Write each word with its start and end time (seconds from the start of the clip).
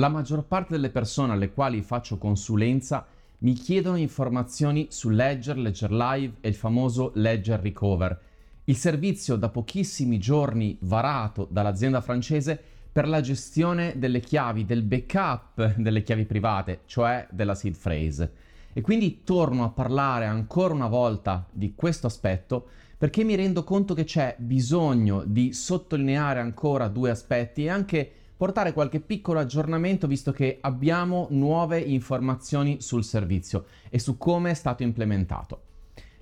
La 0.00 0.08
maggior 0.08 0.44
parte 0.44 0.72
delle 0.72 0.88
persone 0.88 1.34
alle 1.34 1.52
quali 1.52 1.82
faccio 1.82 2.16
consulenza 2.16 3.06
mi 3.40 3.52
chiedono 3.52 3.98
informazioni 3.98 4.86
su 4.88 5.10
Ledger, 5.10 5.58
Ledger 5.58 5.92
Live 5.92 6.36
e 6.40 6.48
il 6.48 6.54
famoso 6.54 7.10
Ledger 7.16 7.60
Recover, 7.60 8.18
il 8.64 8.76
servizio 8.76 9.36
da 9.36 9.50
pochissimi 9.50 10.18
giorni 10.18 10.74
varato 10.80 11.46
dall'azienda 11.50 12.00
francese 12.00 12.58
per 12.90 13.06
la 13.06 13.20
gestione 13.20 13.92
delle 13.98 14.20
chiavi, 14.20 14.64
del 14.64 14.84
backup 14.84 15.74
delle 15.76 16.02
chiavi 16.02 16.24
private, 16.24 16.80
cioè 16.86 17.28
della 17.30 17.54
seed 17.54 17.76
phrase. 17.76 18.32
E 18.72 18.80
quindi 18.80 19.20
torno 19.22 19.64
a 19.64 19.68
parlare 19.68 20.24
ancora 20.24 20.72
una 20.72 20.88
volta 20.88 21.46
di 21.52 21.74
questo 21.74 22.06
aspetto 22.06 22.68
perché 22.96 23.22
mi 23.22 23.34
rendo 23.34 23.64
conto 23.64 23.92
che 23.92 24.04
c'è 24.04 24.34
bisogno 24.38 25.24
di 25.26 25.52
sottolineare 25.52 26.40
ancora 26.40 26.88
due 26.88 27.10
aspetti 27.10 27.64
e 27.64 27.68
anche 27.68 28.12
portare 28.40 28.72
qualche 28.72 29.00
piccolo 29.00 29.38
aggiornamento 29.38 30.06
visto 30.06 30.32
che 30.32 30.56
abbiamo 30.62 31.26
nuove 31.28 31.78
informazioni 31.78 32.80
sul 32.80 33.04
servizio 33.04 33.66
e 33.90 33.98
su 33.98 34.16
come 34.16 34.52
è 34.52 34.54
stato 34.54 34.82
implementato. 34.82 35.64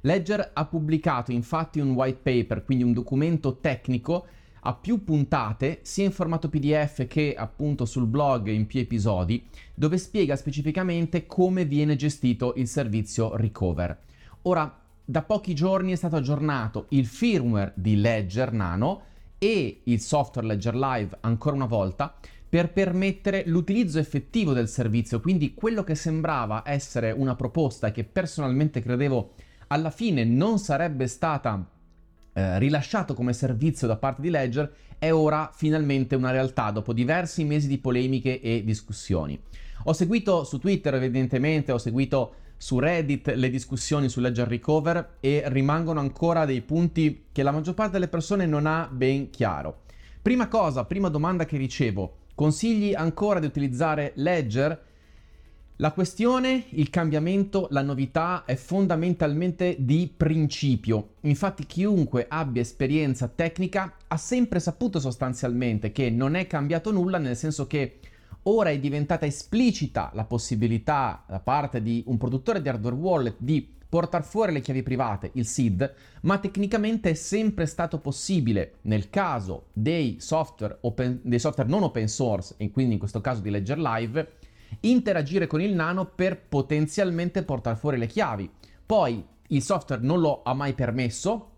Ledger 0.01 0.51
ha 0.53 0.65
pubblicato 0.65 1.31
infatti 1.31 1.79
un 1.79 1.93
white 1.93 2.19
paper, 2.21 2.65
quindi 2.65 2.83
un 2.83 2.93
documento 2.93 3.59
tecnico 3.59 4.27
a 4.63 4.75
più 4.75 5.05
puntate, 5.05 5.79
sia 5.83 6.07
in 6.07 6.11
formato 6.11 6.49
PDF 6.49 7.07
che 7.07 7.37
appunto 7.39 7.85
sul 7.85 8.07
blog 8.07 8.49
in 8.49 8.67
più 8.67 8.81
episodi, 8.81 9.47
dove 9.73 9.97
spiega 9.97 10.35
specificamente 10.35 11.25
come 11.25 11.67
viene 11.67 11.95
gestito 11.95 12.55
il 12.57 12.67
servizio 12.67 13.37
Recover. 13.37 13.97
Ora, 14.43 14.77
da 15.05 15.23
pochi 15.23 15.55
giorni 15.55 15.93
è 15.93 15.97
stato 15.97 16.17
aggiornato 16.17 16.87
il 16.89 17.07
firmware 17.07 17.75
di 17.77 17.95
Ledger 17.95 18.51
Nano 18.51 19.03
e 19.39 19.81
il 19.85 20.01
software 20.01 20.47
Ledger 20.47 20.75
Live 20.75 21.17
ancora 21.21 21.55
una 21.55 21.67
volta 21.67 22.15
per 22.49 22.73
permettere 22.73 23.43
l'utilizzo 23.47 23.99
effettivo 23.99 24.53
del 24.53 24.69
servizio, 24.69 25.21
quindi 25.21 25.55
quello 25.55 25.85
che 25.85 25.95
sembrava 25.95 26.63
essere 26.65 27.11
una 27.11 27.37
proposta 27.37 27.91
che 27.91 28.05
personalmente 28.05 28.81
credevo 28.81 29.35
alla 29.69 29.91
fine 29.91 30.25
non 30.25 30.59
sarebbe 30.59 31.07
stata 31.07 31.67
eh, 32.33 32.59
rilasciato 32.59 33.15
come 33.15 33.33
servizio 33.33 33.87
da 33.87 33.97
parte 33.97 34.23
di 34.23 34.31
Ledger 34.31 34.73
è 34.99 35.13
ora 35.13 35.51
finalmente 35.55 36.17
una 36.17 36.31
realtà 36.31 36.71
dopo 36.71 36.93
diversi 36.93 37.45
mesi 37.45 37.69
di 37.69 37.79
polemiche 37.79 38.41
e 38.41 38.65
discussioni. 38.65 39.39
Ho 39.85 39.93
seguito 39.93 40.45
su 40.45 40.59
Twitter 40.59 40.95
evidentemente, 40.95 41.71
ho 41.71 41.79
seguito 41.79 42.35
su 42.59 42.81
Reddit 42.81 43.33
le 43.35 43.51
discussioni 43.51 44.09
su 44.09 44.21
Ledger 44.21 44.49
Recover 44.49 45.17
e 45.21 45.45
rimangono 45.47 46.01
ancora 46.01 46.45
dei 46.45 46.61
punti 46.61 47.27
che 47.31 47.45
la 47.45 47.53
maggior 47.53 47.75
parte 47.75 47.93
delle 47.93 48.09
persone 48.09 48.47
non 48.47 48.67
ha 48.67 48.89
ben 48.93 49.31
chiaro. 49.31 49.83
Prima 50.21 50.49
cosa, 50.49 50.85
prima 50.85 51.09
domanda 51.09 51.45
che 51.45 51.57
ricevo, 51.57 52.17
consigli 52.35 52.93
ancora 52.95 53.39
di 53.39 53.47
utilizzare 53.47 54.13
Ledger? 54.17 54.87
La 55.77 55.93
questione, 55.93 56.65
il 56.71 56.91
cambiamento, 56.91 57.69
la 57.71 57.83
novità 57.83 58.43
è 58.45 58.57
fondamentalmente 58.57 59.77
di 59.79 60.13
principio. 60.15 61.11
Infatti 61.21 61.65
chiunque 61.67 62.27
abbia 62.29 62.61
esperienza 62.61 63.29
tecnica 63.29 63.95
ha 64.09 64.17
sempre 64.17 64.59
saputo 64.59 64.99
sostanzialmente 64.99 65.93
che 65.93 66.11
non 66.11 66.35
è 66.35 66.49
cambiato 66.49 66.91
nulla, 66.91 67.19
nel 67.19 67.37
senso 67.37 67.69
che 67.69 68.01
ora 68.49 68.71
è 68.71 68.79
diventata 68.79 69.27
esplicita 69.27 70.11
la 70.15 70.25
possibilità 70.25 71.23
da 71.27 71.39
parte 71.39 71.83
di 71.83 72.03
un 72.07 72.17
produttore 72.17 72.63
di 72.63 72.69
hardware 72.69 72.97
wallet 72.97 73.37
di 73.39 73.77
portare 73.89 74.25
fuori 74.25 74.53
le 74.53 74.61
chiavi 74.61 74.83
private, 74.83 75.31
il 75.35 75.47
SID, 75.47 75.95
ma 76.23 76.39
tecnicamente 76.39 77.11
è 77.11 77.15
sempre 77.15 77.67
stato 77.67 77.99
possibile 78.01 78.75
nel 78.83 79.09
caso 79.11 79.67
dei 79.73 80.17
software, 80.21 80.79
open, 80.83 81.21
dei 81.23 81.39
software 81.39 81.71
non 81.71 81.83
open 81.83 82.09
source, 82.09 82.55
e 82.59 82.71
quindi 82.71 82.95
in 82.95 82.99
questo 82.99 83.21
caso 83.21 83.41
di 83.41 83.51
Ledger 83.51 83.79
Live, 83.79 84.33
interagire 84.81 85.47
con 85.47 85.63
il 85.63 85.75
nano 85.75 86.05
per 86.07 86.39
potenzialmente 86.39 87.43
portare 87.45 87.77
fuori 87.77 87.97
le 87.97 88.07
chiavi. 88.07 88.51
Poi 88.85 89.25
il 89.49 89.63
software 89.63 90.03
non 90.03 90.21
lo 90.21 90.43
ha 90.43 90.53
mai 90.53 90.75
permesso, 90.75 91.51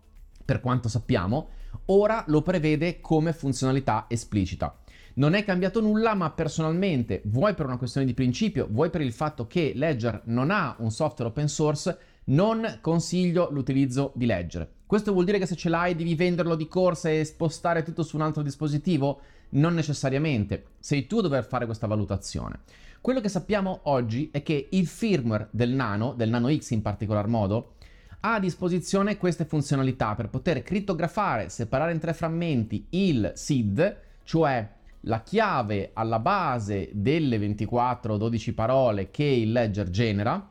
per 0.45 0.61
quanto 0.61 0.87
sappiamo, 0.87 1.49
ora 1.87 2.23
lo 2.27 2.41
prevede 2.41 3.01
come 3.01 3.33
funzionalità 3.33 4.05
esplicita. 4.07 4.80
Non 5.13 5.33
è 5.33 5.43
cambiato 5.43 5.81
nulla, 5.81 6.13
ma 6.13 6.29
personalmente, 6.31 7.21
vuoi 7.25 7.53
per 7.53 7.65
una 7.65 7.77
questione 7.77 8.05
di 8.05 8.13
principio, 8.13 8.67
vuoi 8.69 8.89
per 8.89 9.01
il 9.01 9.11
fatto 9.11 9.45
che 9.45 9.73
Ledger 9.75 10.21
non 10.25 10.51
ha 10.51 10.75
un 10.79 10.91
software 10.91 11.31
open 11.31 11.49
source, 11.49 11.97
non 12.25 12.79
consiglio 12.81 13.49
l'utilizzo 13.51 14.13
di 14.15 14.25
Ledger. 14.25 14.69
Questo 14.85 15.11
vuol 15.11 15.25
dire 15.25 15.37
che 15.37 15.45
se 15.45 15.55
ce 15.55 15.69
l'hai 15.69 15.95
devi 15.95 16.15
venderlo 16.15 16.55
di 16.55 16.67
corsa 16.67 17.09
e 17.09 17.25
spostare 17.25 17.83
tutto 17.83 18.03
su 18.03 18.15
un 18.15 18.21
altro 18.21 18.41
dispositivo? 18.41 19.19
Non 19.49 19.73
necessariamente, 19.73 20.65
sei 20.79 21.07
tu 21.07 21.17
a 21.17 21.21
dover 21.23 21.45
fare 21.45 21.65
questa 21.65 21.87
valutazione. 21.87 22.59
Quello 23.01 23.19
che 23.19 23.29
sappiamo 23.29 23.81
oggi 23.83 24.29
è 24.31 24.43
che 24.43 24.67
il 24.69 24.87
firmware 24.87 25.47
del 25.51 25.71
Nano, 25.71 26.13
del 26.13 26.29
Nano 26.29 26.55
X 26.55 26.69
in 26.69 26.81
particolar 26.81 27.27
modo, 27.27 27.73
ha 28.21 28.35
a 28.35 28.39
disposizione 28.39 29.17
queste 29.17 29.45
funzionalità 29.45 30.13
per 30.15 30.29
poter 30.29 30.61
crittografare, 30.61 31.49
separare 31.49 31.91
in 31.91 31.99
tre 31.99 32.13
frammenti 32.13 32.85
il 32.89 33.31
SID, 33.33 33.97
cioè 34.23 34.69
la 35.01 35.21
chiave 35.23 35.91
alla 35.93 36.19
base 36.19 36.89
delle 36.93 37.37
24 37.37 38.13
o 38.13 38.17
12 38.17 38.53
parole 38.53 39.09
che 39.09 39.23
il 39.23 39.51
ledger 39.51 39.89
genera 39.89 40.49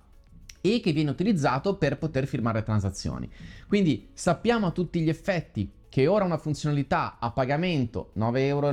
e 0.60 0.80
che 0.80 0.92
viene 0.92 1.10
utilizzato 1.10 1.76
per 1.76 1.98
poter 1.98 2.26
firmare 2.26 2.62
transazioni. 2.62 3.30
Quindi 3.66 4.08
sappiamo 4.12 4.66
a 4.66 4.72
tutti 4.72 5.00
gli 5.00 5.08
effetti 5.08 5.70
che 5.88 6.06
ora 6.06 6.24
una 6.24 6.38
funzionalità 6.38 7.16
a 7.18 7.30
pagamento 7.30 8.12
9,99 8.16 8.38
euro 8.38 8.68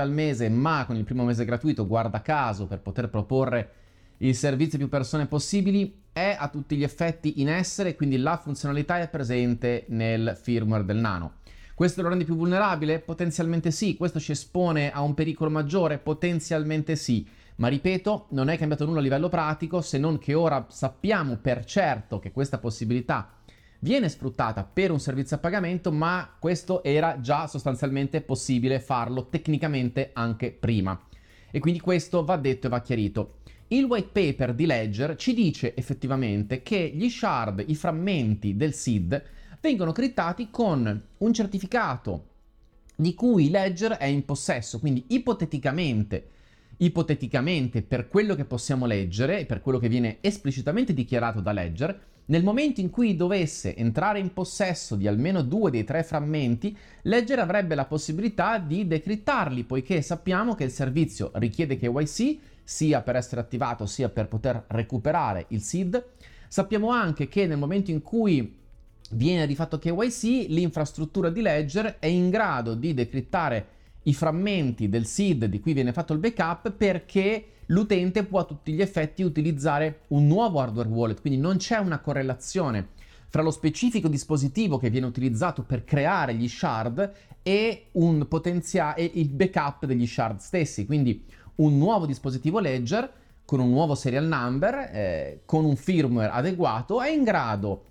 al 0.00 0.10
mese, 0.10 0.48
ma 0.48 0.84
con 0.86 0.96
il 0.96 1.04
primo 1.04 1.24
mese 1.24 1.44
gratuito, 1.44 1.86
guarda 1.86 2.22
caso, 2.22 2.66
per 2.66 2.80
poter 2.80 3.10
proporre 3.10 3.72
il 4.18 4.34
servizio 4.34 4.76
a 4.76 4.80
più 4.80 4.88
persone 4.88 5.26
possibili, 5.26 6.02
è 6.12 6.36
a 6.38 6.48
tutti 6.48 6.76
gli 6.76 6.82
effetti 6.82 7.40
in 7.40 7.48
essere, 7.48 7.96
quindi 7.96 8.16
la 8.16 8.38
funzionalità 8.38 8.98
è 9.00 9.08
presente 9.08 9.84
nel 9.88 10.38
firmware 10.40 10.84
del 10.84 10.96
Nano. 10.96 11.34
Questo 11.74 12.02
lo 12.02 12.08
rende 12.08 12.24
più 12.24 12.36
vulnerabile? 12.36 13.00
Potenzialmente 13.00 13.72
sì. 13.72 13.96
Questo 13.96 14.20
ci 14.20 14.30
espone 14.30 14.92
a 14.92 15.00
un 15.00 15.12
pericolo 15.12 15.50
maggiore? 15.50 15.98
Potenzialmente 15.98 16.94
sì. 16.94 17.26
Ma 17.56 17.66
ripeto, 17.66 18.26
non 18.30 18.48
è 18.48 18.56
cambiato 18.56 18.84
nulla 18.84 19.00
a 19.00 19.02
livello 19.02 19.28
pratico, 19.28 19.80
se 19.80 19.98
non 19.98 20.18
che 20.18 20.34
ora 20.34 20.66
sappiamo 20.68 21.36
per 21.36 21.64
certo 21.64 22.20
che 22.20 22.30
questa 22.30 22.58
possibilità 22.58 23.28
viene 23.80 24.08
sfruttata 24.08 24.62
per 24.62 24.92
un 24.92 25.00
servizio 25.00 25.34
a 25.34 25.40
pagamento, 25.40 25.90
ma 25.90 26.36
questo 26.38 26.80
era 26.84 27.18
già 27.20 27.48
sostanzialmente 27.48 28.20
possibile 28.20 28.78
farlo 28.78 29.26
tecnicamente 29.28 30.10
anche 30.12 30.52
prima. 30.52 30.96
E 31.50 31.58
quindi 31.58 31.80
questo 31.80 32.24
va 32.24 32.36
detto 32.36 32.68
e 32.68 32.70
va 32.70 32.80
chiarito. 32.82 33.38
Il 33.68 33.86
white 33.86 34.10
paper 34.12 34.54
di 34.54 34.66
Ledger 34.66 35.16
ci 35.16 35.34
dice 35.34 35.74
effettivamente 35.74 36.62
che 36.62 36.92
gli 36.94 37.10
shard, 37.10 37.64
i 37.66 37.74
frammenti 37.74 38.56
del 38.56 38.74
SID, 38.74 39.22
vengono 39.64 39.92
crittati 39.92 40.50
con 40.50 41.02
un 41.16 41.32
certificato 41.32 42.32
di 42.94 43.14
cui 43.14 43.48
Ledger 43.48 43.92
è 43.92 44.04
in 44.04 44.26
possesso, 44.26 44.78
quindi 44.78 45.06
ipoteticamente 45.08 46.28
ipoteticamente 46.76 47.80
per 47.80 48.08
quello 48.08 48.34
che 48.34 48.44
possiamo 48.44 48.84
leggere 48.84 49.46
per 49.46 49.62
quello 49.62 49.78
che 49.78 49.88
viene 49.88 50.18
esplicitamente 50.20 50.92
dichiarato 50.92 51.40
da 51.40 51.52
Ledger, 51.52 51.98
nel 52.26 52.44
momento 52.44 52.82
in 52.82 52.90
cui 52.90 53.16
dovesse 53.16 53.74
entrare 53.74 54.18
in 54.18 54.34
possesso 54.34 54.96
di 54.96 55.06
almeno 55.06 55.40
due 55.40 55.70
dei 55.70 55.84
tre 55.84 56.02
frammenti, 56.02 56.76
Ledger 57.02 57.38
avrebbe 57.38 57.74
la 57.74 57.86
possibilità 57.86 58.58
di 58.58 58.86
decrittarli, 58.86 59.64
poiché 59.64 60.02
sappiamo 60.02 60.54
che 60.54 60.64
il 60.64 60.72
servizio 60.72 61.30
richiede 61.36 61.78
KYC 61.78 62.38
sia 62.62 63.00
per 63.00 63.16
essere 63.16 63.40
attivato 63.40 63.86
sia 63.86 64.10
per 64.10 64.28
poter 64.28 64.64
recuperare 64.66 65.46
il 65.48 65.62
SID. 65.62 66.04
Sappiamo 66.48 66.90
anche 66.90 67.28
che 67.28 67.46
nel 67.46 67.56
momento 67.56 67.90
in 67.90 68.02
cui 68.02 68.62
viene 69.10 69.44
rifatto 69.44 69.78
KYC, 69.78 70.46
l'infrastruttura 70.48 71.30
di 71.30 71.40
Ledger 71.40 71.98
è 71.98 72.06
in 72.06 72.30
grado 72.30 72.74
di 72.74 72.94
decrittare 72.94 73.66
i 74.04 74.14
frammenti 74.14 74.88
del 74.88 75.06
SID 75.06 75.46
di 75.46 75.60
cui 75.60 75.72
viene 75.72 75.92
fatto 75.92 76.12
il 76.12 76.18
backup 76.18 76.72
perché 76.72 77.46
l'utente 77.66 78.24
può 78.24 78.40
a 78.40 78.44
tutti 78.44 78.72
gli 78.72 78.80
effetti 78.80 79.22
utilizzare 79.22 80.00
un 80.08 80.26
nuovo 80.26 80.60
hardware 80.60 80.88
wallet, 80.88 81.20
quindi 81.20 81.38
non 81.38 81.56
c'è 81.56 81.78
una 81.78 82.00
correlazione 82.00 82.88
fra 83.28 83.42
lo 83.42 83.50
specifico 83.50 84.08
dispositivo 84.08 84.78
che 84.78 84.90
viene 84.90 85.06
utilizzato 85.06 85.62
per 85.62 85.84
creare 85.84 86.34
gli 86.34 86.48
shard 86.48 87.12
e, 87.42 87.86
potenzia- 88.28 88.94
e 88.94 89.10
il 89.14 89.28
backup 89.28 89.86
degli 89.86 90.06
shard 90.06 90.38
stessi, 90.38 90.86
quindi 90.86 91.24
un 91.56 91.76
nuovo 91.78 92.06
dispositivo 92.06 92.60
Ledger 92.60 93.10
con 93.44 93.60
un 93.60 93.70
nuovo 93.70 93.94
serial 93.94 94.26
number, 94.26 94.74
eh, 94.92 95.42
con 95.44 95.64
un 95.64 95.76
firmware 95.76 96.30
adeguato, 96.30 97.00
è 97.00 97.10
in 97.10 97.24
grado 97.24 97.84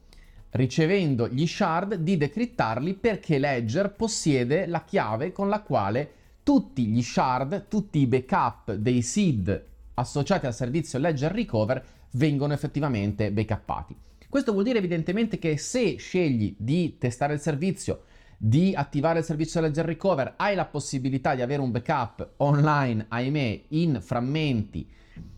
ricevendo 0.53 1.27
gli 1.27 1.47
shard 1.47 1.95
di 1.95 2.17
decrittarli 2.17 2.93
perché 2.95 3.39
Ledger 3.39 3.91
possiede 3.91 4.65
la 4.65 4.83
chiave 4.83 5.31
con 5.31 5.49
la 5.49 5.61
quale 5.61 6.11
tutti 6.43 6.85
gli 6.85 7.01
shard, 7.01 7.67
tutti 7.67 7.99
i 7.99 8.07
backup 8.07 8.73
dei 8.73 9.01
seed 9.01 9.65
associati 9.95 10.45
al 10.45 10.53
servizio 10.53 10.99
Ledger 10.99 11.31
Recover 11.31 11.83
vengono 12.11 12.53
effettivamente 12.53 13.31
backuppati. 13.31 13.95
Questo 14.29 14.51
vuol 14.51 14.63
dire 14.63 14.79
evidentemente 14.79 15.37
che 15.37 15.57
se 15.57 15.97
scegli 15.97 16.55
di 16.57 16.97
testare 16.97 17.33
il 17.33 17.39
servizio 17.39 18.03
di 18.37 18.73
attivare 18.75 19.19
il 19.19 19.25
servizio 19.25 19.61
Ledger 19.61 19.85
Recover, 19.85 20.33
hai 20.37 20.53
la 20.53 20.65
possibilità 20.65 21.33
di 21.33 21.41
avere 21.41 21.61
un 21.61 21.71
backup 21.71 22.33
online, 22.37 23.05
ahimè, 23.07 23.61
in 23.69 23.99
frammenti 24.01 24.87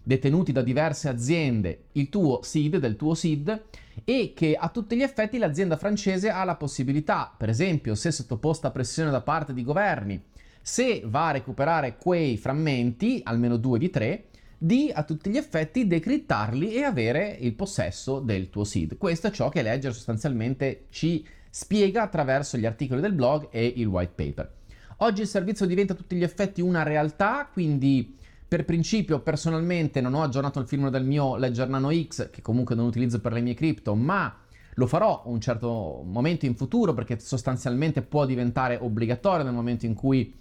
detenuti 0.04 0.52
da 0.52 0.62
diverse 0.62 1.10
aziende, 1.10 1.86
il 1.94 2.10
tuo 2.10 2.42
SID 2.44 2.78
del 2.78 2.96
tuo 2.96 3.14
SID 3.14 3.64
e 4.04 4.34
che 4.36 4.56
a 4.56 4.70
tutti 4.70 4.96
gli 4.96 5.02
effetti 5.02 5.38
l'azienda 5.38 5.78
francese 5.78 6.30
ha 6.30 6.44
la 6.44 6.56
possibilità, 6.56 7.34
per 7.36 7.50
esempio, 7.50 7.96
se 7.96 8.12
sottoposta 8.12 8.68
a 8.68 8.72
pressione 8.72 9.10
da 9.10 9.22
parte 9.22 9.54
di 9.54 9.64
governi, 9.64 10.22
se 10.62 11.02
va 11.06 11.28
a 11.28 11.32
recuperare 11.32 11.98
quei 11.98 12.38
frammenti, 12.38 13.22
almeno 13.24 13.58
due 13.58 13.80
di 13.80 13.90
tre, 13.90 14.26
di 14.58 14.92
a 14.94 15.04
tutti 15.04 15.30
gli 15.30 15.38
effetti 15.38 15.88
decrittarli 15.88 16.74
e 16.74 16.84
avere 16.84 17.38
il 17.40 17.54
possesso 17.54 18.20
del 18.20 18.50
tuo 18.50 18.64
SID. 18.64 18.98
Questo 18.98 19.28
è 19.28 19.32
ciò 19.32 19.50
che 19.50 19.62
Ledger 19.62 19.94
sostanzialmente 19.94 20.86
ci 20.90 21.26
spiega 21.50 22.02
attraverso 22.02 22.58
gli 22.58 22.66
articoli 22.66 23.02
del 23.02 23.14
blog 23.14 23.50
e 23.52 23.74
il 23.76 23.88
white 23.88 24.14
paper. 24.16 24.54
Oggi 25.00 25.22
il 25.22 25.28
servizio 25.28 25.66
diventa 25.66 25.94
a 25.94 25.96
tutti 25.96 26.16
gli 26.16 26.24
effetti 26.24 26.62
una 26.62 26.84
realtà, 26.84 27.50
quindi 27.52 28.18
per 28.48 28.64
principio, 28.64 29.20
personalmente 29.22 30.02
non 30.02 30.14
ho 30.14 30.22
aggiornato 30.22 30.60
il 30.60 30.68
firmware 30.68 30.98
del 30.98 31.08
mio 31.08 31.36
Ledger 31.36 31.68
Nano 31.68 31.92
X, 31.92 32.30
che 32.30 32.42
comunque 32.42 32.76
non 32.76 32.86
utilizzo 32.86 33.20
per 33.20 33.34
le 33.34 33.42
mie 33.42 33.56
cripto, 33.56 33.96
ma 33.96 34.34
lo 34.76 34.88
farò 34.88 35.24
un 35.26 35.40
certo 35.40 36.04
momento 36.06 36.46
in 36.46 36.56
futuro 36.56 36.94
perché 36.94 37.18
sostanzialmente 37.20 38.02
può 38.02 38.26
diventare 38.26 38.78
obbligatorio 38.80 39.44
nel 39.44 39.54
momento 39.54 39.86
in 39.86 39.94
cui 39.94 40.38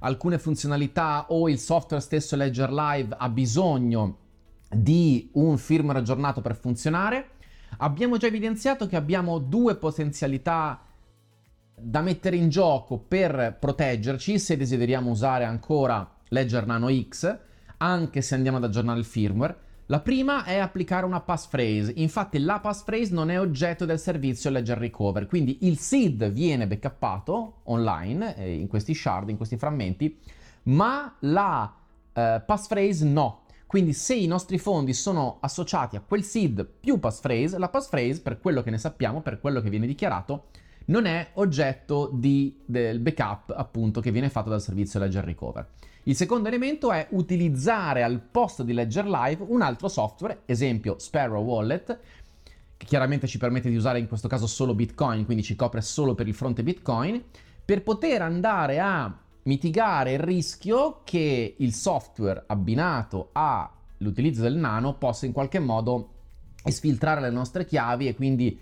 alcune 0.00 0.38
funzionalità 0.38 1.26
o 1.30 1.48
il 1.48 1.58
software 1.58 2.02
stesso 2.02 2.36
Ledger 2.36 2.70
Live 2.70 3.16
ha 3.18 3.28
bisogno 3.28 4.18
di 4.70 5.30
un 5.34 5.56
firmware 5.56 5.98
aggiornato 5.98 6.40
per 6.40 6.54
funzionare. 6.54 7.30
Abbiamo 7.78 8.18
già 8.18 8.26
evidenziato 8.26 8.86
che 8.86 8.96
abbiamo 8.96 9.38
due 9.38 9.76
potenzialità 9.76 10.82
da 11.74 12.02
mettere 12.02 12.36
in 12.36 12.50
gioco 12.50 12.98
per 12.98 13.56
proteggerci 13.58 14.38
se 14.38 14.56
desideriamo 14.56 15.10
usare 15.10 15.44
ancora 15.44 16.08
Ledger 16.28 16.66
Nano 16.66 16.88
X 16.90 17.46
anche 17.78 18.22
se 18.22 18.34
andiamo 18.34 18.58
ad 18.58 18.64
aggiornare 18.64 18.98
il 18.98 19.04
firmware. 19.04 19.66
La 19.86 20.00
prima 20.00 20.44
è 20.44 20.58
applicare 20.58 21.06
una 21.06 21.20
passphrase, 21.20 21.92
infatti 21.96 22.38
la 22.38 22.60
passphrase 22.60 23.14
non 23.14 23.30
è 23.30 23.40
oggetto 23.40 23.86
del 23.86 23.98
servizio 23.98 24.50
Ledger 24.50 24.76
Recover, 24.76 25.26
quindi 25.26 25.58
il 25.62 25.78
SID 25.78 26.30
viene 26.30 26.66
backuppato 26.66 27.60
online 27.64 28.36
eh, 28.36 28.52
in 28.52 28.68
questi 28.68 28.92
shard, 28.92 29.30
in 29.30 29.38
questi 29.38 29.56
frammenti, 29.56 30.18
ma 30.64 31.16
la 31.20 31.74
eh, 32.12 32.42
passphrase 32.44 33.06
no. 33.06 33.44
Quindi 33.66 33.94
se 33.94 34.14
i 34.14 34.26
nostri 34.26 34.58
fondi 34.58 34.92
sono 34.92 35.38
associati 35.40 35.96
a 35.96 36.02
quel 36.06 36.22
SID 36.22 36.66
più 36.66 36.98
passphrase, 36.98 37.58
la 37.58 37.68
passphrase, 37.70 38.20
per 38.20 38.40
quello 38.40 38.62
che 38.62 38.70
ne 38.70 38.78
sappiamo, 38.78 39.22
per 39.22 39.40
quello 39.40 39.62
che 39.62 39.70
viene 39.70 39.86
dichiarato, 39.86 40.48
non 40.88 41.06
è 41.06 41.30
oggetto 41.34 42.10
di, 42.12 42.60
del 42.64 42.98
backup 43.00 43.52
appunto 43.56 44.00
che 44.00 44.10
viene 44.10 44.30
fatto 44.30 44.50
dal 44.50 44.62
servizio 44.62 45.00
Ledger 45.00 45.24
Recover. 45.24 45.66
Il 46.04 46.16
secondo 46.16 46.48
elemento 46.48 46.90
è 46.90 47.06
utilizzare 47.10 48.02
al 48.02 48.20
posto 48.20 48.62
di 48.62 48.72
Ledger 48.72 49.06
Live 49.06 49.44
un 49.46 49.60
altro 49.60 49.88
software, 49.88 50.42
esempio 50.46 50.98
Sparrow 50.98 51.44
Wallet, 51.44 51.98
che 52.76 52.86
chiaramente 52.86 53.26
ci 53.26 53.36
permette 53.36 53.68
di 53.68 53.76
usare 53.76 53.98
in 53.98 54.08
questo 54.08 54.28
caso 54.28 54.46
solo 54.46 54.74
Bitcoin, 54.74 55.24
quindi 55.26 55.42
ci 55.42 55.56
copre 55.56 55.82
solo 55.82 56.14
per 56.14 56.26
il 56.26 56.34
fronte 56.34 56.62
Bitcoin, 56.62 57.22
per 57.62 57.82
poter 57.82 58.22
andare 58.22 58.80
a 58.80 59.14
mitigare 59.42 60.12
il 60.12 60.20
rischio 60.20 61.02
che 61.04 61.56
il 61.58 61.74
software 61.74 62.44
abbinato 62.46 63.30
all'utilizzo 63.32 64.42
del 64.42 64.56
nano 64.56 64.94
possa 64.94 65.26
in 65.26 65.32
qualche 65.32 65.58
modo 65.58 66.14
esfiltrare 66.64 67.20
le 67.20 67.30
nostre 67.30 67.66
chiavi 67.66 68.08
e 68.08 68.14
quindi 68.14 68.58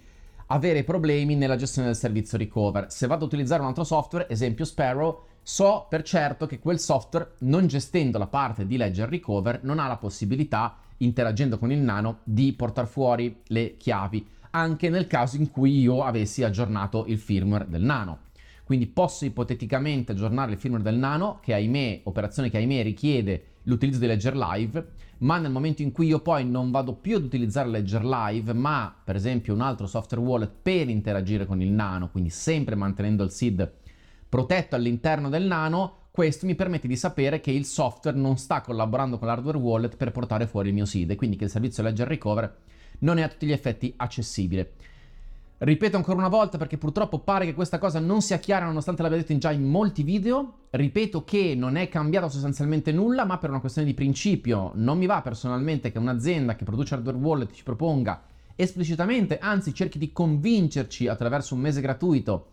avere 0.46 0.84
problemi 0.84 1.34
nella 1.34 1.56
gestione 1.56 1.88
del 1.88 1.96
servizio 1.96 2.38
recover. 2.38 2.86
Se 2.90 3.06
vado 3.06 3.24
ad 3.24 3.32
utilizzare 3.32 3.62
un 3.62 3.68
altro 3.68 3.84
software, 3.84 4.28
esempio 4.28 4.64
Sparrow, 4.64 5.24
so 5.42 5.86
per 5.88 6.02
certo 6.02 6.46
che 6.46 6.58
quel 6.58 6.78
software, 6.78 7.32
non 7.40 7.66
gestendo 7.66 8.18
la 8.18 8.26
parte 8.26 8.66
di 8.66 8.76
Ledger 8.76 9.08
Recover, 9.08 9.60
non 9.62 9.78
ha 9.78 9.86
la 9.86 9.96
possibilità, 9.96 10.76
interagendo 10.98 11.58
con 11.58 11.72
il 11.72 11.78
nano, 11.78 12.20
di 12.24 12.52
portare 12.52 12.86
fuori 12.86 13.42
le 13.46 13.76
chiavi, 13.76 14.26
anche 14.50 14.88
nel 14.88 15.06
caso 15.06 15.36
in 15.36 15.50
cui 15.50 15.80
io 15.80 16.02
avessi 16.02 16.42
aggiornato 16.42 17.04
il 17.06 17.18
firmware 17.18 17.68
del 17.68 17.82
nano. 17.82 18.20
Quindi 18.64 18.86
posso 18.86 19.24
ipoteticamente 19.24 20.12
aggiornare 20.12 20.52
il 20.52 20.58
firmware 20.58 20.84
del 20.84 20.96
nano, 20.96 21.38
che 21.40 21.54
ahimè, 21.54 22.00
operazione 22.04 22.50
che 22.50 22.56
ahimè 22.56 22.82
richiede 22.82 23.44
l'utilizzo 23.66 23.98
di 23.98 24.06
Ledger 24.06 24.36
Live, 24.36 24.86
ma 25.18 25.38
nel 25.38 25.52
momento 25.52 25.82
in 25.82 25.92
cui 25.92 26.08
io 26.08 26.20
poi 26.20 26.44
non 26.44 26.70
vado 26.70 26.94
più 26.94 27.16
ad 27.16 27.24
utilizzare 27.24 27.68
Ledger 27.68 28.04
Live, 28.04 28.52
ma 28.52 28.94
per 29.04 29.14
esempio 29.14 29.54
un 29.54 29.60
altro 29.60 29.86
software 29.86 30.24
wallet 30.24 30.52
per 30.62 30.88
interagire 30.88 31.46
con 31.46 31.62
il 31.62 31.70
nano, 31.70 32.10
quindi 32.10 32.30
sempre 32.30 32.74
mantenendo 32.74 33.22
il 33.22 33.30
SID 33.30 33.70
protetto 34.28 34.74
all'interno 34.74 35.28
del 35.28 35.44
nano, 35.44 36.08
questo 36.10 36.46
mi 36.46 36.54
permette 36.54 36.88
di 36.88 36.96
sapere 36.96 37.40
che 37.40 37.50
il 37.50 37.64
software 37.64 38.16
non 38.16 38.38
sta 38.38 38.60
collaborando 38.60 39.18
con 39.18 39.28
l'hardware 39.28 39.58
wallet 39.58 39.96
per 39.96 40.12
portare 40.12 40.46
fuori 40.46 40.68
il 40.68 40.74
mio 40.74 40.84
SID 40.84 41.10
e 41.10 41.16
quindi 41.16 41.36
che 41.36 41.44
il 41.44 41.50
servizio 41.50 41.82
Ledger 41.82 42.08
Recover 42.08 42.56
non 43.00 43.18
è 43.18 43.22
a 43.22 43.28
tutti 43.28 43.46
gli 43.46 43.52
effetti 43.52 43.92
accessibile. 43.96 44.72
Ripeto 45.58 45.96
ancora 45.96 46.18
una 46.18 46.28
volta 46.28 46.58
perché 46.58 46.76
purtroppo 46.76 47.20
pare 47.20 47.46
che 47.46 47.54
questa 47.54 47.78
cosa 47.78 47.98
non 47.98 48.20
sia 48.20 48.36
chiara 48.36 48.66
nonostante 48.66 49.00
l'abbia 49.00 49.16
detto 49.16 49.38
già 49.38 49.52
in 49.52 49.64
molti 49.64 50.02
video. 50.02 50.64
Ripeto 50.68 51.24
che 51.24 51.54
non 51.56 51.76
è 51.76 51.88
cambiato 51.88 52.28
sostanzialmente 52.28 52.92
nulla, 52.92 53.24
ma 53.24 53.38
per 53.38 53.48
una 53.48 53.60
questione 53.60 53.88
di 53.88 53.94
principio 53.94 54.72
non 54.74 54.98
mi 54.98 55.06
va 55.06 55.22
personalmente 55.22 55.90
che 55.90 55.98
un'azienda 55.98 56.56
che 56.56 56.64
produce 56.64 56.94
hardware 56.94 57.16
wallet 57.16 57.52
ci 57.52 57.62
proponga 57.62 58.22
esplicitamente, 58.54 59.38
anzi 59.38 59.72
cerchi 59.72 59.98
di 59.98 60.12
convincerci 60.12 61.08
attraverso 61.08 61.54
un 61.54 61.60
mese 61.60 61.80
gratuito 61.80 62.48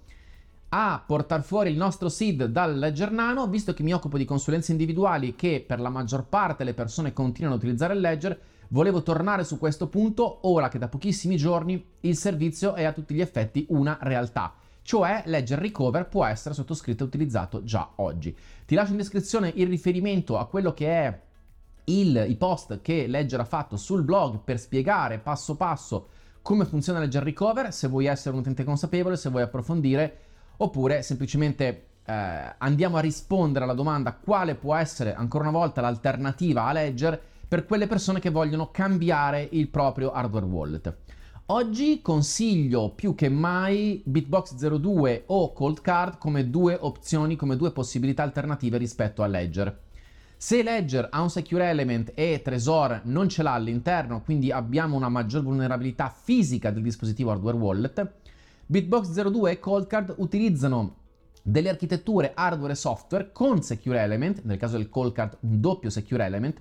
a 0.69 1.03
portare 1.05 1.43
fuori 1.43 1.71
il 1.71 1.77
nostro 1.77 2.09
SID 2.09 2.45
dal 2.45 2.77
Ledger 2.77 3.11
Nano, 3.11 3.47
visto 3.47 3.73
che 3.73 3.83
mi 3.83 3.93
occupo 3.93 4.17
di 4.17 4.25
consulenze 4.25 4.71
individuali 4.71 5.35
che 5.35 5.63
per 5.65 5.79
la 5.79 5.89
maggior 5.89 6.25
parte 6.25 6.63
le 6.63 6.73
persone 6.73 7.13
continuano 7.13 7.55
a 7.55 7.59
utilizzare 7.59 7.93
il 7.93 7.99
Ledger, 7.99 8.39
volevo 8.73 9.03
tornare 9.03 9.43
su 9.43 9.59
questo 9.59 9.87
punto 9.87 10.39
ora 10.47 10.67
che 10.67 10.79
da 10.79 10.87
pochissimi 10.87 11.37
giorni 11.37 11.83
il 12.01 12.17
servizio 12.17 12.73
è 12.73 12.83
a 12.83 12.91
tutti 12.91 13.13
gli 13.13 13.21
effetti 13.21 13.65
una 13.69 13.97
realtà. 14.01 14.55
Cioè 14.81 15.23
Ledger 15.27 15.59
Recover 15.59 16.07
può 16.09 16.25
essere 16.25 16.55
sottoscritto 16.55 17.03
e 17.03 17.07
utilizzato 17.07 17.63
già 17.63 17.91
oggi. 17.97 18.35
Ti 18.65 18.75
lascio 18.75 18.91
in 18.91 18.97
descrizione 18.97 19.51
il 19.55 19.67
riferimento 19.67 20.37
a 20.37 20.47
quello 20.47 20.73
che 20.73 20.87
è 20.87 21.21
il, 21.85 22.25
i 22.27 22.35
post 22.35 22.81
che 22.81 23.05
Ledger 23.05 23.41
ha 23.41 23.45
fatto 23.45 23.77
sul 23.77 24.03
blog 24.03 24.39
per 24.43 24.59
spiegare 24.59 25.19
passo 25.19 25.55
passo 25.55 26.07
come 26.41 26.65
funziona 26.65 26.99
Ledger 26.99 27.23
Recover, 27.23 27.71
se 27.71 27.87
vuoi 27.87 28.07
essere 28.07 28.33
un 28.33 28.41
utente 28.41 28.63
consapevole, 28.63 29.15
se 29.15 29.29
vuoi 29.29 29.43
approfondire 29.43 30.17
oppure 30.57 31.03
semplicemente 31.03 31.87
eh, 32.05 32.55
andiamo 32.57 32.97
a 32.97 33.01
rispondere 33.01 33.63
alla 33.63 33.73
domanda 33.73 34.13
quale 34.13 34.55
può 34.55 34.75
essere 34.75 35.13
ancora 35.13 35.47
una 35.47 35.57
volta 35.57 35.79
l'alternativa 35.79 36.65
a 36.65 36.73
Ledger 36.73 37.21
per 37.53 37.67
quelle 37.67 37.85
persone 37.85 38.19
che 38.19 38.31
vogliono 38.31 38.71
cambiare 38.71 39.47
il 39.51 39.67
proprio 39.67 40.11
hardware 40.11 40.45
wallet. 40.47 40.97
Oggi 41.47 42.01
consiglio 42.01 42.95
più 42.95 43.13
che 43.13 43.29
mai 43.29 44.01
Bitbox 44.03 44.55
02 44.55 45.25
o 45.27 45.53
Cold 45.53 45.81
Card 45.81 46.17
come 46.17 46.49
due 46.49 46.75
opzioni, 46.81 47.35
come 47.35 47.55
due 47.55 47.71
possibilità 47.71 48.23
alternative 48.23 48.79
rispetto 48.79 49.21
a 49.21 49.27
Ledger. 49.27 49.81
Se 50.35 50.63
Ledger 50.63 51.09
ha 51.11 51.21
un 51.21 51.29
secure 51.29 51.69
element 51.69 52.13
e 52.15 52.41
Trezor 52.43 53.01
non 53.03 53.29
ce 53.29 53.43
l'ha 53.43 53.53
all'interno, 53.53 54.23
quindi 54.23 54.51
abbiamo 54.51 54.95
una 54.95 55.09
maggior 55.09 55.43
vulnerabilità 55.43 56.09
fisica 56.09 56.71
del 56.71 56.81
dispositivo 56.81 57.29
hardware 57.29 57.57
wallet, 57.57 58.13
Bitbox 58.65 59.11
02 59.29 59.51
e 59.51 59.59
Coldcard 59.59 60.15
utilizzano 60.17 60.95
delle 61.43 61.69
architetture 61.69 62.31
hardware 62.33 62.73
e 62.73 62.77
software 62.77 63.31
con 63.31 63.61
Secure 63.61 63.99
Element, 63.99 64.41
nel 64.41 64.57
caso 64.57 64.77
del 64.77 64.89
Coldcard 64.89 65.37
un 65.41 65.59
doppio 65.61 65.91
Secure 65.91 66.25
Element, 66.25 66.59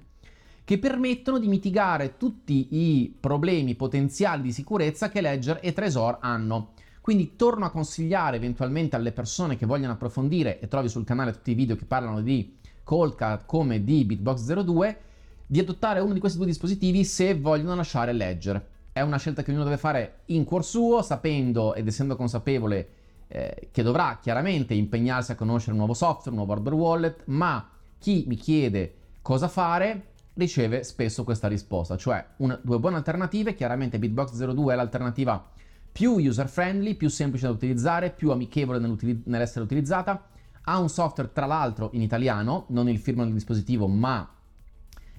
che 0.65 0.79
permettono 0.79 1.39
di 1.39 1.49
mitigare 1.49 2.17
tutti 2.17 2.69
i 2.71 3.17
problemi 3.19 3.75
potenziali 3.75 4.43
di 4.43 4.53
sicurezza 4.53 5.09
che 5.09 5.21
Ledger 5.21 5.59
e 5.63 5.73
Trezor 5.73 6.19
hanno. 6.21 6.73
Quindi 7.01 7.35
torno 7.35 7.65
a 7.65 7.71
consigliare 7.71 8.37
eventualmente 8.37 8.95
alle 8.95 9.13
persone 9.13 9.57
che 9.57 9.67
vogliono 9.67 9.93
approfondire 9.95 10.61
e 10.61 10.69
trovi 10.69 10.89
sul 10.89 11.05
canale 11.05 11.33
tutti 11.33 11.51
i 11.51 11.55
video 11.55 11.75
che 11.75 11.85
parlano 11.85 12.21
di 12.21 12.57
Coldcard 12.85 13.45
come 13.45 13.83
di 13.83 14.05
Bitbox 14.05 14.63
02 14.63 15.01
di 15.47 15.59
adottare 15.59 16.01
uno 16.01 16.13
di 16.13 16.21
questi 16.21 16.39
due 16.39 16.47
dispositivi 16.47 17.05
se 17.05 17.35
vogliono 17.35 17.75
lasciare 17.75 18.13
Ledger 18.13 18.71
è 18.93 19.01
una 19.01 19.17
scelta 19.17 19.43
che 19.43 19.51
ognuno 19.51 19.65
deve 19.65 19.79
fare 19.79 20.21
in 20.27 20.45
cuor 20.45 20.65
suo, 20.65 21.03
sapendo 21.03 21.75
ed 21.75 21.87
essendo 21.87 22.15
consapevole 22.15 22.89
eh, 23.29 23.69
che 23.73 23.83
dovrà 23.83 24.19
chiaramente 24.21 24.75
impegnarsi 24.75 25.33
a 25.33 25.35
conoscere 25.35 25.73
un 25.73 25.79
nuovo 25.79 25.95
software, 25.95 26.31
un 26.31 26.37
nuovo 26.37 26.53
hardware 26.53 26.77
wallet, 26.77 27.23
ma 27.27 27.71
chi 27.99 28.25
mi 28.29 28.37
chiede 28.37 28.95
cosa 29.23 29.49
fare 29.49 30.12
riceve 30.35 30.83
spesso 30.83 31.25
questa 31.25 31.49
risposta, 31.49 31.97
cioè 31.97 32.25
una, 32.39 32.59
due 32.63 32.79
buone 32.79 32.97
alternative, 32.97 33.55
chiaramente 33.55 33.99
Bitbox 33.99 34.33
02 34.33 34.73
è 34.73 34.77
l'alternativa 34.77 35.51
più 35.93 36.13
user 36.13 36.49
friendly, 36.49 36.95
più 36.95 37.09
semplice 37.09 37.47
da 37.47 37.53
utilizzare, 37.53 38.11
più 38.11 38.31
amichevole 38.31 38.79
nell'essere 39.25 39.65
utilizzata, 39.65 40.29
ha 40.63 40.79
un 40.79 40.89
software 40.89 41.33
tra 41.33 41.47
l'altro 41.47 41.91
in 41.93 42.03
italiano, 42.03 42.65
non 42.69 42.89
il 42.89 42.99
firmware 42.99 43.29
del 43.29 43.39
dispositivo, 43.39 43.87
ma 43.89 44.27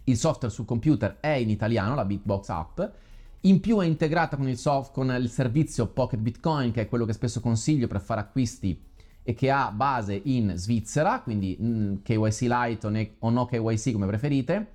il 0.05 0.17
software 0.17 0.53
sul 0.53 0.65
computer 0.65 1.17
è 1.19 1.29
in 1.29 1.49
italiano, 1.49 1.95
la 1.95 2.05
Bitbox 2.05 2.49
app, 2.49 2.81
in 3.41 3.59
più 3.59 3.79
è 3.79 3.85
integrata 3.85 4.37
con 4.37 4.47
il, 4.47 4.57
soft, 4.57 4.93
con 4.93 5.11
il 5.11 5.29
servizio 5.29 5.87
Pocket 5.87 6.19
Bitcoin, 6.19 6.71
che 6.71 6.81
è 6.81 6.87
quello 6.87 7.05
che 7.05 7.13
spesso 7.13 7.39
consiglio 7.39 7.87
per 7.87 8.01
fare 8.01 8.21
acquisti 8.21 8.81
e 9.21 9.33
che 9.33 9.51
ha 9.51 9.71
base 9.71 10.19
in 10.25 10.53
Svizzera, 10.55 11.21
quindi 11.21 11.57
mm, 11.61 11.95
KYC 12.03 12.41
Lite 12.41 12.87
o, 12.87 12.89
ne- 12.89 13.15
o, 13.19 13.29
no 13.29 13.45
KYC 13.45 13.91
come 13.91 14.07
preferite, 14.07 14.73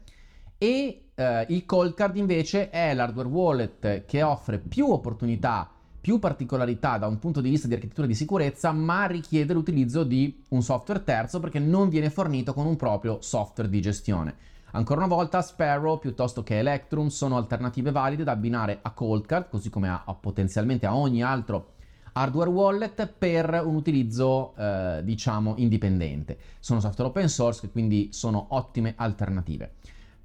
e 0.59 1.11
eh, 1.15 1.47
il 1.49 1.65
Cold 1.65 1.95
Card 1.95 2.17
invece 2.17 2.69
è 2.71 2.93
l'hardware 2.93 3.29
wallet 3.29 4.05
che 4.05 4.23
offre 4.23 4.59
più 4.59 4.91
opportunità, 4.91 5.71
più 6.01 6.19
particolarità 6.19 6.99
da 6.99 7.07
un 7.07 7.19
punto 7.19 7.41
di 7.41 7.49
vista 7.49 7.69
di 7.69 7.75
architettura 7.75 8.07
di 8.07 8.15
sicurezza, 8.15 8.73
ma 8.73 9.07
richiede 9.07 9.53
l'utilizzo 9.53 10.03
di 10.03 10.43
un 10.49 10.63
software 10.63 11.05
terzo 11.05 11.39
perché 11.39 11.61
non 11.61 11.89
viene 11.89 12.11
fornito 12.11 12.53
con 12.53 12.67
un 12.67 12.77
proprio 12.77 13.19
software 13.21 13.71
di 13.71 13.81
gestione. 13.81 14.35
Ancora 14.73 15.05
una 15.05 15.15
volta 15.15 15.41
Sparrow 15.41 15.99
piuttosto 15.99 16.43
che 16.43 16.59
Electrum 16.59 17.07
sono 17.07 17.37
alternative 17.37 17.91
valide 17.91 18.25
da 18.25 18.33
abbinare 18.33 18.81
a 18.83 18.91
Coldcard, 18.91 19.49
così 19.49 19.71
come 19.71 19.89
a, 19.89 20.03
a 20.05 20.15
potenzialmente 20.15 20.87
a 20.87 20.95
ogni 20.95 21.23
altro 21.23 21.77
hardware 22.13 22.51
wallet 22.51 23.07
per 23.07 23.63
un 23.65 23.77
utilizzo 23.77 24.55
eh, 24.57 25.01
diciamo 25.05 25.55
indipendente. 25.57 26.37
Sono 26.59 26.81
software 26.81 27.11
open 27.11 27.29
source 27.29 27.71
quindi 27.71 28.09
sono 28.13 28.47
ottime 28.51 28.95
alternative. 28.97 29.75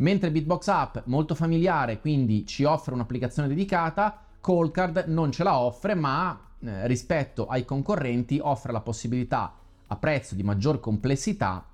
Mentre 0.04 0.32
Bitbox 0.32 0.68
App 0.68 0.98
molto 1.06 1.34
familiare, 1.34 2.02
quindi 2.02 2.46
ci 2.46 2.66
offre 2.66 2.94
un'applicazione 2.94 3.48
dedicata, 3.48 4.22
Coldcard 4.42 5.06
non 5.08 5.32
ce 5.32 5.44
la 5.44 5.58
offre, 5.58 5.96
ma 5.96 6.38
eh, 6.60 6.88
rispetto 6.88 7.48
ai 7.48 7.64
concorrenti 7.64 8.38
offre 8.42 8.74
la 8.74 8.82
possibilità 8.82 9.56
a 9.88 9.96
prezzo 9.96 10.36
di 10.36 10.44
maggior 10.44 10.82
complessità 10.82 11.66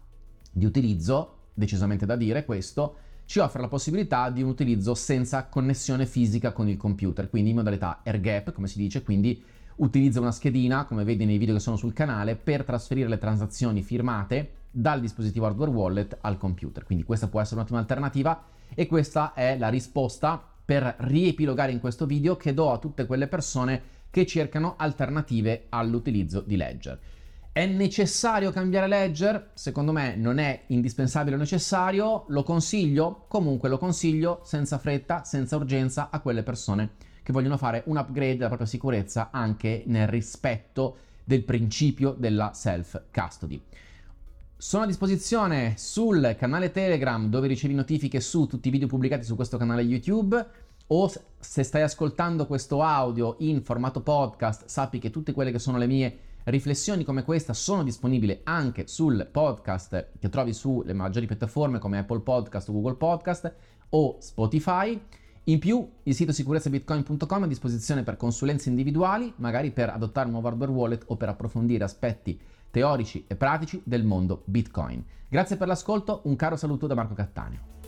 di 0.52 0.64
utilizzo, 0.64 1.38
decisamente 1.56 2.06
da 2.06 2.16
dire 2.16 2.46
questo, 2.46 2.98
ci 3.26 3.40
offre 3.40 3.62
la 3.62 3.68
possibilità 3.68 4.30
di 4.30 4.44
un 4.44 4.50
utilizzo 4.50 4.94
senza 4.94 5.46
connessione 5.46 6.06
fisica 6.06 6.52
con 6.52 6.70
il 6.70 6.78
computer, 6.78 7.32
quindi 7.32 7.50
in 7.50 7.56
modalità 7.56 8.02
air 8.04 8.20
gap, 8.22 8.52
come 8.52 8.68
si 8.68 8.78
dice, 8.78 9.02
quindi 9.02 9.44
utilizza 9.78 10.20
una 10.20 10.32
schedina, 10.32 10.86
come 10.86 11.04
vedi 11.04 11.26
nei 11.26 11.40
video 11.40 11.56
che 11.56 11.62
sono 11.62 11.78
sul 11.78 11.94
canale, 11.94 12.36
per 12.36 12.64
trasferire 12.64 13.08
le 13.08 13.18
transazioni 13.18 13.82
firmate 13.82 14.58
dal 14.72 15.00
dispositivo 15.00 15.46
hardware 15.46 15.72
wallet 15.72 16.18
al 16.22 16.38
computer. 16.38 16.84
Quindi 16.84 17.04
questa 17.04 17.28
può 17.28 17.42
essere 17.42 17.58
un'ottima 17.58 17.80
alternativa 17.80 18.44
e 18.74 18.86
questa 18.88 19.34
è 19.34 19.58
la 19.58 19.70
risposta 19.70 20.42
per 20.64 20.96
riepilogare 21.00 21.72
in 21.72 21.80
questo 21.80 22.06
video 22.06 22.38
che 22.38 22.54
do 22.54 22.72
a 22.72 22.78
tutte 22.78 23.06
quelle 23.06 23.28
persone 23.28 23.98
che 24.12 24.26
cercano 24.26 24.76
alternative 24.78 25.66
all'utilizzo 25.70 26.42
di 26.42 26.56
Ledger. 26.56 27.00
È 27.52 27.66
necessario 27.66 28.52
cambiare 28.52 28.88
Ledger? 28.88 29.52
Secondo 29.54 29.92
me 29.92 30.16
non 30.16 30.38
è 30.38 30.64
indispensabile 30.68 31.36
o 31.36 31.40
necessario, 31.40 32.26
lo 32.28 32.44
consiglio, 32.44 33.26
comunque 33.28 33.70
lo 33.70 33.78
consiglio 33.78 34.42
senza 34.44 34.78
fretta, 34.78 35.24
senza 35.24 35.56
urgenza 35.56 36.10
a 36.12 36.20
quelle 36.20 36.44
persone 36.44 36.92
che 37.24 37.34
vogliono 37.34 37.58
fare 37.58 37.84
un 37.88 37.98
upgrade 37.98 38.36
della 38.36 38.48
propria 38.48 38.68
sicurezza 38.68 39.30
anche 39.32 39.84
nel 39.88 40.08
rispetto 40.08 40.98
del 41.24 41.44
principio 41.44 42.12
della 42.12 42.54
self-custody. 42.54 43.62
Sono 44.62 44.84
a 44.84 44.88
disposizione 44.88 45.76
sul 45.78 46.36
canale 46.38 46.70
Telegram 46.72 47.30
dove 47.30 47.48
ricevi 47.48 47.74
notifiche 47.74 48.20
su 48.20 48.46
tutti 48.46 48.68
i 48.68 48.72
video 48.72 48.90
pubblicati 48.90 49.24
su 49.24 49.38
questo 49.38 49.56
canale 49.56 49.84
YouTube 49.84 50.46
o 50.88 51.12
se 51.40 51.64
stai 51.64 51.82
ascoltando 51.82 52.46
questo 52.46 52.82
audio 52.82 53.38
in 53.40 53.64
formato 53.64 54.02
podcast 54.02 54.66
sappi 54.66 55.00
che 55.00 55.12
tutte 55.12 55.32
quelle 55.32 55.52
che 55.52 55.60
sono 55.60 55.78
le 55.78 55.88
mie 55.88 56.18
riflessioni 56.44 57.06
come 57.06 57.24
questa 57.24 57.54
sono 57.54 57.84
disponibili 57.84 58.42
anche 58.44 58.86
sul 58.88 59.30
podcast 59.32 60.10
che 60.20 60.28
trovi 60.28 60.52
sulle 60.52 60.92
maggiori 60.92 61.26
piattaforme 61.26 61.80
come 61.80 62.00
Apple 62.00 62.20
Podcast 62.20 62.70
Google 62.70 62.96
Podcast 62.96 63.54
o 63.92 64.18
Spotify. 64.20 65.02
In 65.46 65.60
più, 65.60 65.90
il 66.04 66.14
sito 66.14 66.34
sicurezzaBitcoin.com 66.34 67.42
è 67.42 67.46
a 67.46 67.48
disposizione 67.48 68.04
per 68.04 68.18
consulenze 68.18 68.68
individuali, 68.68 69.34
magari 69.38 69.72
per 69.72 69.90
adottare 69.90 70.26
un 70.26 70.34
nuovo 70.34 70.50
hardware 70.50 70.72
wallet 70.72 71.04
o 71.08 71.16
per 71.16 71.30
approfondire 71.30 71.86
aspetti 71.86 72.40
teorici 72.70 73.26
e 73.28 73.36
pratici 73.36 73.82
del 73.86 74.04
mondo 74.04 74.44
Bitcoin. 74.46 75.04
Grazie 75.28 75.58
per 75.58 75.68
l'ascolto, 75.68 76.22
un 76.26 76.36
caro 76.36 76.56
saluto 76.56 76.88
da 76.88 76.96
Marco 76.96 77.14
Cattaneo. 77.14 77.79